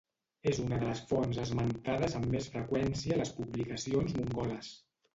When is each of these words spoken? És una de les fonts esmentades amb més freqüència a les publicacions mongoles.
És 0.51 0.61
una 0.63 0.79
de 0.83 0.87
les 0.87 1.01
fonts 1.11 1.41
esmentades 1.43 2.17
amb 2.21 2.27
més 2.33 2.49
freqüència 2.57 3.17
a 3.19 3.23
les 3.23 3.37
publicacions 3.39 4.21
mongoles. 4.21 4.77